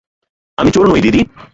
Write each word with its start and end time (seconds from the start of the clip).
আমি 0.57 0.69
চোর 0.71 0.85
নই, 0.87 1.01
দিদি। 1.01 1.21